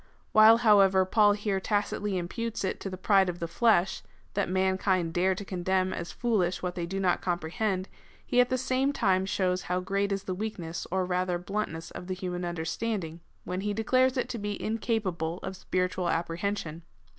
* 0.19 0.35
Wliile, 0.35 0.61
however, 0.61 1.05
Paul 1.05 1.33
here 1.33 1.59
tacitly 1.59 2.17
imputes 2.17 2.63
it 2.63 2.79
to 2.79 2.89
the 2.89 2.97
pride 2.97 3.29
of 3.29 3.37
the 3.37 3.47
flesh, 3.47 4.01
that 4.33 4.49
mankind 4.49 5.13
dare 5.13 5.35
to 5.35 5.45
condemn 5.45 5.93
as 5.93 6.11
foolish 6.11 6.63
what 6.63 6.73
they 6.73 6.87
do 6.87 6.99
not 6.99 7.21
comprehend, 7.21 7.87
he 8.25 8.41
at 8.41 8.49
the 8.49 8.57
same 8.57 8.93
time 8.93 9.27
shows 9.27 9.61
how 9.61 9.79
great 9.79 10.11
is 10.11 10.23
the 10.23 10.33
weakness 10.33 10.87
or 10.89 11.05
rather 11.05 11.37
bluntness 11.37 11.91
of 11.91 12.07
the 12.07 12.15
human 12.15 12.43
understanding, 12.45 13.19
when 13.43 13.61
he 13.61 13.75
declares 13.75 14.17
it 14.17 14.27
to 14.29 14.39
be 14.39 14.59
incapable 14.59 15.37
of 15.43 15.53
sjiiritual 15.53 16.11
apprehension. 16.11 16.81